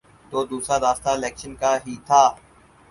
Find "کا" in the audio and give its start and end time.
1.61-1.71